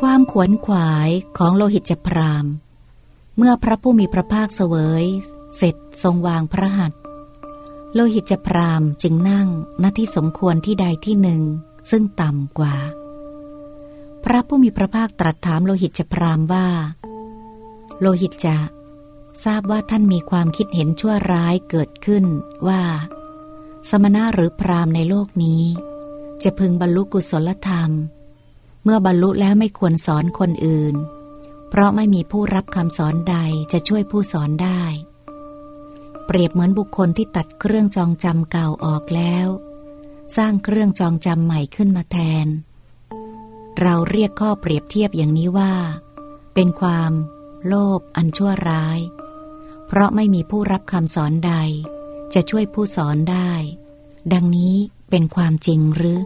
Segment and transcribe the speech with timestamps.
[0.00, 2.46] ความขวนขวายของโลหิตจพราม
[3.36, 5.04] เมื่อพระผู้มีพระภาคเสวย
[5.56, 7.00] เสร็จทรงวางพระหัตถ์
[7.94, 9.48] โลหิตจพรามจึงนั่ง
[9.82, 11.42] ณที่สมควรที่ใดที่หนึ่ง
[11.90, 12.76] ซึ่งต่ำกว่า
[14.24, 16.68] พระผู้มีพระภาคตรัสถามโลหิตจพรามว่า
[18.00, 18.58] โลหิตจะ
[19.44, 22.24] ทราบว่าท่านมีความคิดเห็นชั่วร้ายเกิดขึ้น
[22.68, 22.82] ว่า
[23.88, 25.62] สมณะหรือพรามในโลกนี้
[26.42, 27.90] จะพึงบรรลุกุศลธรรม
[28.84, 30.94] เมื่อบรรลุแล้วไม่ควรสอนคนอื่น
[31.68, 33.36] เพราะไม่มีผู้รับคำสอนใด
[33.72, 34.82] จะช่วยผู้สอนได้
[36.24, 39.48] เปรียบเหมือนบุคคลที่ตัดเครื่องจองจำเก่าออกแล้ว
[40.36, 42.46] สร้างเครื่องจองจำใหม่ขึ้นมาแทน
[43.80, 45.72] เราเรียกข้อเปรียบเทียบอย่างนี้ว่า
[46.54, 47.12] เป็นความ
[47.66, 48.98] โลภอันชั่วร้าย
[49.86, 51.54] เพราะไม่มีผู้รับคำสอนใด
[52.34, 53.52] จะช่วยผู้สอนได้
[54.32, 54.74] ดังนี้
[55.10, 56.18] เป็นความจริงหรือ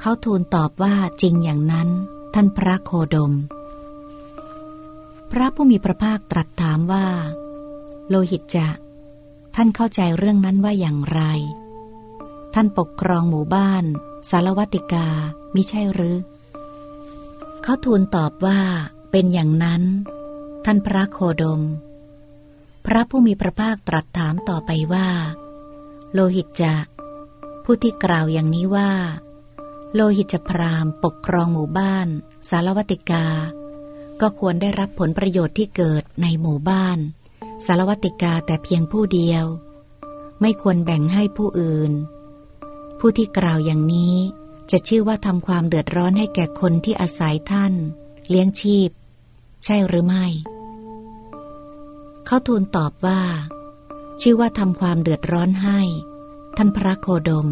[0.00, 1.88] เขาทูลตอบว่าจริงอย่างนั้น
[2.34, 3.32] ท่านพระโคดม
[5.30, 7.06] พระผู้มีพระภาคตรัสถามว่า
[8.08, 8.68] โลหิตจะ
[9.54, 11.20] ท่านเข้าใจเรื่องนั้นว่าอย่างไร
[12.54, 13.84] ท่านปกครองหมู่บ้าน
[14.30, 15.08] สารวัติกา
[15.54, 16.18] มิใช่หรือ
[17.62, 18.60] เขาทูลตอบว่า
[19.10, 19.82] เป็นอย่างนั้น
[20.64, 21.62] ท่านพระโคดม
[22.86, 25.08] พระผู้มีพระภาคตรัสถามต่อไปว่า
[26.12, 26.74] โลหิตจะ
[27.64, 28.90] ผู้ที่กล่าวอย่างนี้ว่า
[29.98, 32.08] โลหิตจพรามปกครองหมู่บ้าน
[32.50, 33.26] สารวัติกา
[34.20, 36.98] ก็ควรได้รับผลประโยชน์ที่เกิดในหมู่บ้าน
[37.66, 39.44] สารวัติกาแต่เพียงผู้เดียว
[40.40, 41.92] ไม่ควรแบ่งให้ผู้อื่น
[42.98, 44.16] ผู้ที่กล่าวอย่างนี้
[44.70, 47.72] จะชื่อว่าทำความเดือดร้อนให้แก่คนที่อาศัยท่าน
[48.28, 48.90] เลี้ยงชีพ
[49.64, 50.26] ใช่หรือไม่
[52.26, 53.22] เขาทูลตอบว่า
[54.20, 55.80] ชื่อว่าทำความเดือดร้อนให้
[56.56, 57.48] ท่านพระโคดม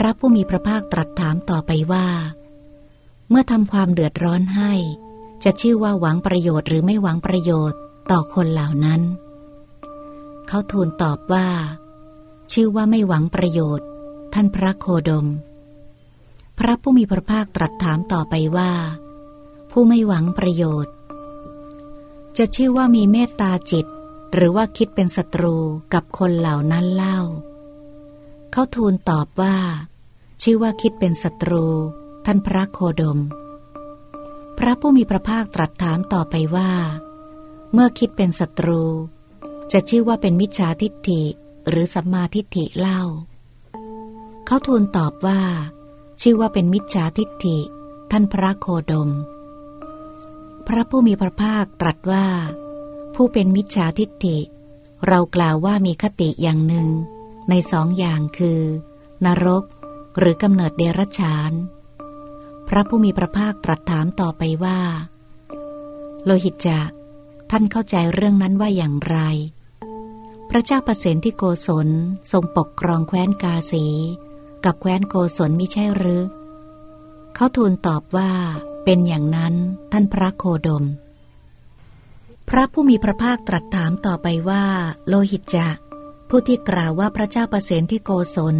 [0.00, 2.08] พระผู้มีพระภาคตรัสถามต่อไปว่า
[3.28, 4.72] เมื่อทำความเดือดร้อนให้
[5.44, 7.78] จะชื่อว่าหวังประโยชน์หรือไม่หวังประโยชน์
[8.10, 9.02] ต่อคนเหล่านั้น
[10.48, 11.48] เขาทูลตอบว่า
[12.52, 13.88] ชื่อว่าไม่หวังประโยชน์
[14.34, 15.26] ท่านพระโคดม
[16.58, 18.72] พระผู้มีพระภาคตรัสถามต่อไปว่า
[19.70, 20.94] ผู้ไม่หวังประโยชน์
[22.38, 23.86] จะชื่อว่ามีเมตตาจิต
[24.34, 25.56] หรือว่าคิดเป็นศัตรู
[25.94, 27.20] กับคนเหล่านั้นเล่า
[28.52, 29.56] เขาทูลตอบว่า
[30.42, 31.66] ชื่อว่าคิดเป็นศัตรู
[32.26, 33.18] ท่านพระโคดม
[34.58, 36.72] พระผู้มีพระภาคตรัสถามต่อไปว่า
[37.72, 38.82] เมื่อคิดเป็นศัตรู
[39.72, 41.22] จะชื่อว่าเป็นมิจฉาทิฏฐิ
[41.68, 43.02] หรือสัมมาทิฏฐิเล่า
[44.46, 45.40] เขาทูลตอบว่า
[46.22, 47.58] ชื่อว่าเป็นมิจฉาทิฏฐิ
[48.10, 49.10] ท่านพระโคดม
[50.66, 52.26] พระผู้มีพระภาคตรัสว่า
[53.14, 54.38] ผู้เป็นมิจฉาทิฏฐิ
[55.06, 56.88] เรากล่าวว่ามีคติอย่างหนึ่ง
[57.50, 58.60] ในสองอย่างคือ
[59.24, 59.64] นรก
[60.18, 61.52] หรือกำเนิดเดรัจฉาน
[62.68, 64.80] พระผู้มีพระภาคตรัสถามต่อไปว่า
[66.24, 66.80] โลหิตจะ
[67.50, 69.18] ท่านเข้าใจเรื่องนั้นว่าอย่างไร
[70.50, 71.88] พระเจ้าประเสนที่โกศล
[72.32, 73.86] ทรงปกครองแคว้นกาสี
[74.64, 76.24] กับแคว้นโกศลมิใช่หรือ
[77.34, 78.32] เขาทูลตอบว่า
[78.84, 79.54] เป็นอย่างนั้น
[79.92, 80.84] ท่านพระโคดม
[82.48, 84.64] พระผู้มีพระภาคตรัสถามต่อไปว่า
[85.08, 85.68] โลหิตจะ
[86.28, 88.56] ผู้ที่กล่าวว่าพระเจ้าประเสนที่โกศล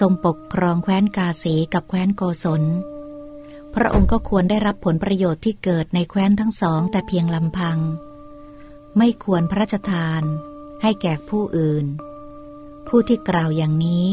[0.00, 2.62] ทรงปกครองแคว้นกาสีกับแคว้นโกศล
[3.74, 7.78] พระองค์ก็ควรได้รับผลประโยชน์ที่เกิดในแคว้นทั้งสองแต่เพียงลำพัง
[8.98, 10.22] ไม่ควรพระราชทาน
[10.82, 11.86] ให้แก่ผู้อื่น
[12.88, 14.06] ผู้ที่กล่าวอย่างนี้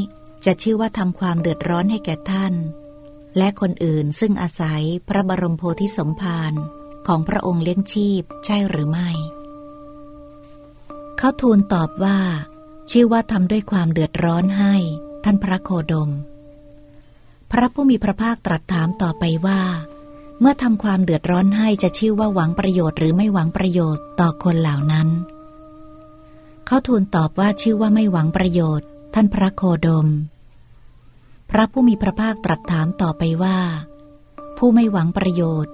[0.46, 2.54] จะชื่อว่าทำความเดือดร้อนให้แก่ท่าน
[3.38, 6.54] และคนอื่นซึ่งอาศัยพระบรมโพธิสมภาร
[7.08, 9.10] ของพระองค์เลี้ยงชีพใช่หรือไม่
[11.18, 12.20] เขาทูลตอบว่า
[12.92, 14.76] ชื่อว่าทำด้วยความเดือดร้อนให้
[15.24, 16.12] ท่านพระโคดม
[17.52, 19.62] พระผู้มีพระภาคตรัสถามต่อไปว่า
[20.40, 25.08] เมื่อทำความเดือดร้อนให้จะชื่อว่าหวังประโยชน์หรือไม่หวังประโยชน์ต่อคนเหล่านั้น
[26.66, 30.08] เขาทูลตอบว่าชื่อว่าไม่หวังประโยชน์ ท่านพระโคดม
[31.50, 33.58] พระผู้มีพระภาคตรัสถามต่อไปว่า
[34.58, 35.74] ผู้ไม่หวังประโยชน์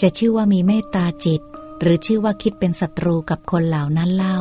[0.00, 1.42] จะชื่อว่ามีเมตตาจิต
[1.80, 4.38] หรือชื่อว่าคิดเป็นศัตรูกับคนเหล่านั้นเล่า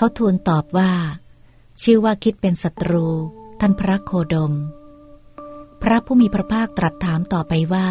[0.00, 0.92] เขาทูลตอบว่า
[1.82, 3.06] ชื่อว่าคิดเป็นศัตรู
[3.60, 4.54] ท่านพระโคดม
[5.82, 7.88] พระผู้มีพระภาคตรัสถามต่อไปว่า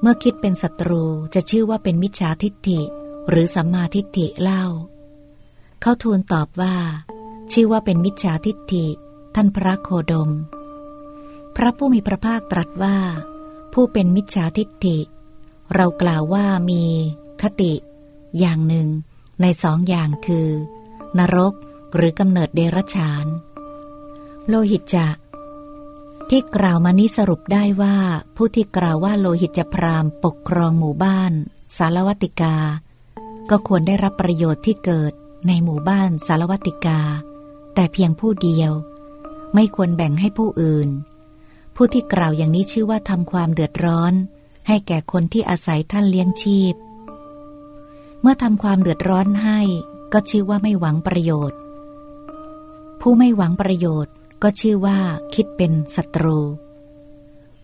[0.00, 1.02] เมื่อคิดเป็นศัตรู
[1.34, 2.80] จะชื่อว่าเป็นมิจฉาทิฏฐิ
[3.28, 4.64] หรือสัมมาทิฏฐิเล่า
[5.80, 6.76] เขาทูลตอบว่า
[7.52, 8.86] ชื่อว่าเป็นมิจฉาทิฏฐิ
[9.34, 10.30] ท่านพระโคดม
[11.56, 12.96] พระผู้มีพระภาคตรัสว่า
[13.72, 14.98] ผู้เป็นมิจฉาทิฏฐิ
[15.74, 16.84] เรากล่าวว่ามี
[17.42, 17.72] คติ
[18.38, 18.88] อย่างหนึ่ง
[19.40, 20.50] ในสองอย่างคือ
[21.18, 21.54] นรก
[21.94, 23.26] หรือกำเนิดเดรัจฉาน
[24.48, 25.08] โลหิตจะ
[26.30, 27.96] ที่กล่าวมานี้สรุปได้ว่า
[28.36, 31.32] ผู้ที่กล่าวว่าโลหิตจะพรามปกครองหมู่บ้าน
[31.78, 32.56] สารวัติกา
[33.50, 35.12] ก็ควรได้รับประโยชน์ที่เกิด
[35.46, 37.00] ในหมู่บ้านสารวัติกา
[37.74, 38.72] แต่เพียงผู้เดียว
[39.54, 40.88] ไม่ควรแบ่งให้ผู้อื่น
[41.76, 44.12] ผู้ที่กล่าวอย่างนี้ชื่อว่าทำความเดือดร้อน
[44.68, 46.74] ให้แก่คนที่อาศัยท่านเลี้ยงชีพ
[48.20, 49.60] เมื่อทำความเดือดร้อนให้
[50.18, 51.58] ก็ชื่อว่าไม่หวังประโยชน์
[53.00, 54.98] ผู้ไม่หวังประโยชน์ก็ชื่อว่า
[55.34, 56.38] คิดเป็นศัตรู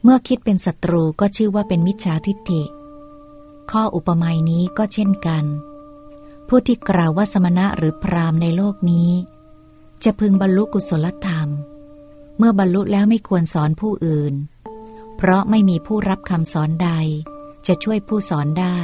[0.02, 2.62] เมื่อคิดเป็นศัตรูก็ชื่อว่าเป็นมิจฉาทิฏฐิ
[3.70, 5.44] ข้ออุปมานี้ก็เช่นกัน
[6.48, 9.10] ผู้ที่กล่าวว่าสมณะหรือพรามในโลกนี้
[10.04, 11.48] จะพึงบรรลุกุศลธรรม
[12.38, 14.34] เมื่อบรรลุแล้วไม่ควรสอนผู้อื่น
[15.16, 16.90] เพราะไม่มีผู้รับคำสอนใด
[17.66, 18.78] จะช่วยผู้สอนได้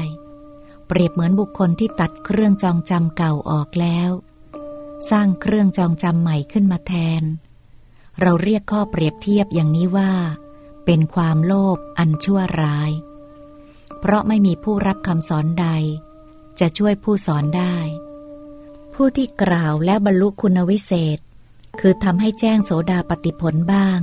[0.88, 4.10] เปรียบเหมือนบุคคลที่ตัดเครื่องจองจำเก่าออกแล้ว
[5.10, 7.22] สร้างเครื่องจองจำใหม่ขึ้นมาแทน
[8.20, 10.12] เราเรียกข้อเปรียบเทียบอย่างนี้ว่า
[10.84, 12.90] เป็นความโลภอันชั่วร้าย
[13.98, 15.68] เพราะไม่มีผู้รับคำสอนใด
[16.60, 17.76] จะช่วยผู้สอนได้
[18.94, 21.18] ผู้ที่กล่าวและบรรลุคุณวิเศษ
[21.80, 24.00] คือทำให้แจ้งโสดาปฏิผลบ้าง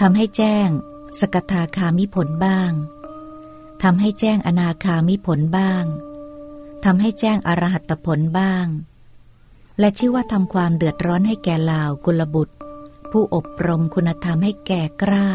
[0.00, 0.68] ทำให้แจ้ง
[1.20, 2.70] สกทาคามิผลบ้าง
[3.82, 5.84] ทำให้แจ้งอนาคามิผลบ้าง
[6.84, 8.66] ทำให้แจ้งอรหัตผลบ้าง
[9.78, 12.56] และชื่อว่าทำความเดือดร้อนให้แก่ลาวกุลบุตร
[13.10, 15.28] ผู้อบรมคุณธรรมให้แก่กล้า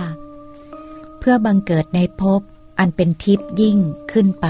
[1.19, 2.41] เพื่อบังเกิดในภพ
[2.79, 3.79] อันเป็นทิพย์ยิ่ง
[4.11, 4.47] ขึ้นไป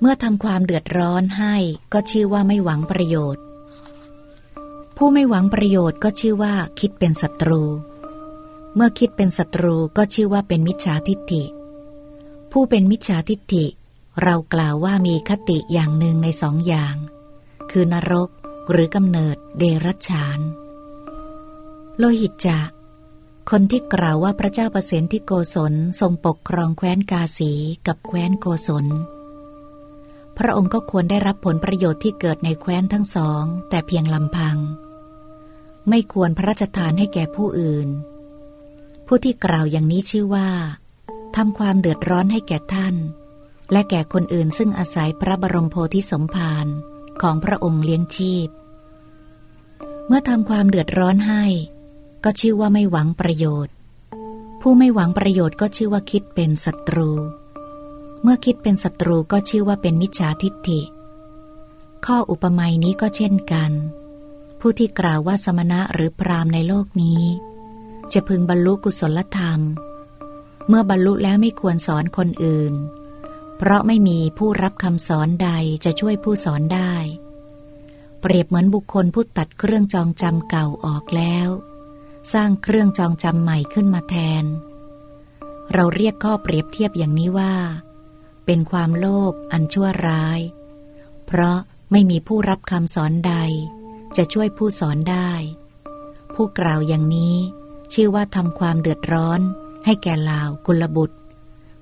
[0.00, 1.56] เมื่อทำความเดือดร้อนให้
[1.92, 3.44] ก็ชื่อว่าไม่หวังประโยชน์
[4.96, 7.62] ผู้ไม่หวังประโยชน์ก็ชื่อว่าคิดเป็นศัตรู
[8.74, 11.44] เมื่อคิดเป็นศัตรูก็ชื่อว่าเป็นมิจฉาทิฏฐิ
[12.52, 13.66] ผู้เป็นมิจฉาทิฏฐิ
[14.22, 16.96] เรากล่าวว่ามีคติอย่างหนึ่งในสองอย่าง
[17.70, 18.28] คือนรก
[18.70, 20.38] หรือกำเนิดเดรัจฉาน
[21.98, 22.60] โลหิตจะ
[23.50, 27.52] คนที่กล่าวว่าพระเจ้าประสิทธิโกศลทรงปกครองแคว้นกาสี
[27.86, 28.86] กับแคว้นโกศล
[30.38, 34.56] พระองค์ก็ควรได้รับผลประโยชน์ที่เกิดในแคว้นทั้งสอง แต่เพียงลำพัง
[35.88, 37.88] ไม่ควรพระราชทานให้แก่ผู้อื่น
[39.06, 40.48] ผู้ที่กล่าวอย่างนี้ชื่อว่า
[41.36, 42.94] ทำความเดือดร้อนให้แก่ท่าน
[43.72, 46.66] และแก่คนอื่นซึ่งอาศัยพระบรมโพธิสมภาร
[47.22, 48.48] ของพระองค์เลี้ยงชีพ
[50.06, 51.44] เมื่อทำความเดือดร้อนให้
[52.24, 53.74] ก็ชื่อว่าไม่หวังประโยชน์
[54.60, 57.10] ผู้ไม่หวังประโยชน์ก็ชื่อว่าคิดเป็นศัตรู
[58.22, 60.80] เมื่อคิดเป็นศัตรูก็ชื่อว่าเป็นมิจฉาทิฏฐิ
[62.06, 63.72] ข้ออุปมานี้ก็เช่นกัน
[64.60, 67.22] ผู้ที่กล่าวว่าสมณะหรือพรามในโลกนี้
[68.12, 69.60] จะพึงบรรลุกุศลธรรม
[70.68, 72.74] เมื่อบรรลุแล้วไม่ควรสอนคนอื่น
[73.58, 75.50] เพราะไม่มีผู้รับคำสอนใด
[75.84, 76.94] จะช่วยผู้สอนได้
[78.20, 81.48] เปรียบเหมือนบุคคลผู้ตัดเครื่องจองจำเก่าออกแล้ว
[82.32, 84.44] สร้างเครื่องจองจำใหม่ขึ้นมาแทน
[85.72, 87.54] เราเรียกข้อเปรียบเทียบอย่างนี้ว่า
[88.46, 90.40] เป็นความโลภอันชั่วร้าย
[91.26, 91.58] เพราะ
[91.92, 93.34] ไม่มีผู้รับคำสอนใด
[94.16, 95.32] จะช่วยผู้สอนได้
[96.34, 97.36] ผู้กล่าวอย่างนี้
[97.92, 99.40] ชื่อว่าทำความเดือดร้อน
[99.84, 101.18] ให้แก่ลาวกุลบุตร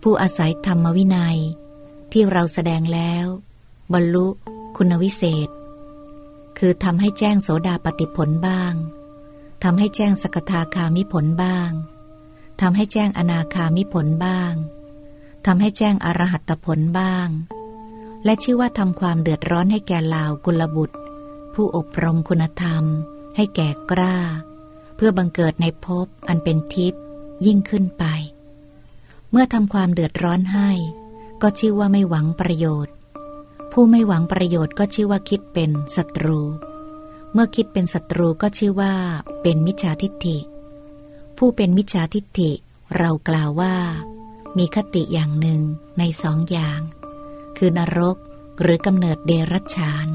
[0.02, 1.38] ผู้อาศัยธรรมวินัย
[2.12, 3.26] ที่เราแสดงแล้ว
[3.92, 4.26] บรรลุ
[4.76, 5.48] คุณวิเศษ
[6.58, 8.74] คือทำให้แจ้งโสดาปฏิผลบ้าง
[9.62, 11.70] ทำให้แจ้งสกทาคามิผลบ้าง
[12.60, 14.54] ทำให้แจ้งอนาคามิผลบ้าง
[15.46, 17.28] ทำให้แจ้งอรหัตผลบ้าง
[18.24, 20.96] และชื่อว่าทำความเดือดร้อนให้แก่ลาวกุลบุตร
[21.54, 22.84] ผู้อบรมคุณธรรม
[23.36, 24.16] ให้แก่กล้า
[24.96, 27.02] เพื่อบังเกิดในภพอันเป็นทิพย์
[27.46, 28.04] ยิ่งขึ้นไป
[29.30, 30.70] เมื่อทำความเดือดร้อนให้
[31.42, 32.94] ก็ชื่อว่าไม่หวังประโยชน์
[33.72, 36.40] ผู้ไม่หวังประโยชน์ก็ชื่อว่าคิดเป็นศัตรู
[37.32, 38.94] เมื่อคิดเป็นศัตรูก็ชื่อว่า
[39.42, 40.38] เป็นมิจฉาทิฏฐิ
[41.38, 42.52] ผู้เป็นมิจฉาทิฏฐิ
[42.96, 43.76] เรากล่าวว่า
[44.58, 45.60] มีคติอย่างหนึ่ง
[45.98, 46.80] ในสองอย่าง
[47.58, 48.16] คือนรก
[48.60, 50.06] หรือกำเนิดเดรัจฉาน